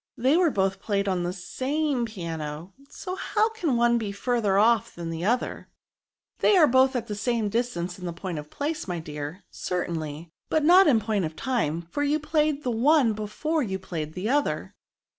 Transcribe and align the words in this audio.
They 0.17 0.35
were 0.35 0.49
both 0.49 0.81
played 0.81 1.07
on 1.07 1.21
the 1.21 1.31
same 1.31 2.07
piano, 2.07 2.73
so 2.89 3.13
how 3.13 3.49
can 3.49 3.77
one 3.77 3.99
be 3.99 4.11
further 4.11 4.57
off 4.57 4.95
than 4.95 5.11
the 5.11 5.23
other?"" 5.23 5.69
They 6.39 6.57
are 6.57 6.65
both 6.65 6.95
at 6.95 7.05
the 7.05 7.13
same 7.13 7.49
distance 7.49 7.99
in 7.99 8.11
point 8.13 8.39
of 8.39 8.49
place, 8.49 8.87
my 8.87 8.97
dear, 8.97 9.43
certainly; 9.51 10.31
but 10.49 10.63
not 10.65 10.87
in 10.87 10.99
point 11.01 11.25
of 11.25 11.35
time, 11.35 11.83
for 11.91 12.01
you 12.01 12.19
played 12.19 12.63
the 12.63 12.71
one 12.71 13.13
before 13.13 13.61
you 13.61 13.77
played 13.77 14.13
the 14.13 14.27
other." 14.27 14.73